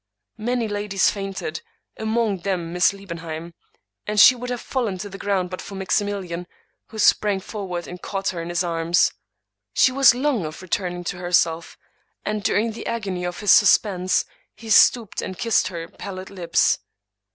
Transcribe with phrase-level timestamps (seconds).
[0.39, 1.61] Many ladies fainted;
[1.95, 3.53] among them Miss Liebenheim—
[4.07, 6.47] and she would have fallen to the ground but for Maximilian,
[6.87, 9.13] who sprang forward and caught her in his arms.
[9.73, 11.77] She was long of returning to herself;
[12.25, 14.25] and, during the agony of his suspense,
[14.55, 16.79] he stooped and kissed her pallid lips.